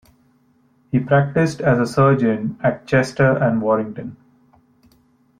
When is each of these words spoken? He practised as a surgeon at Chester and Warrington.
He 0.91 0.97
practised 0.99 1.61
as 1.61 1.77
a 1.79 1.85
surgeon 1.85 2.57
at 2.63 2.87
Chester 2.87 3.37
and 3.37 3.61
Warrington. 3.61 4.17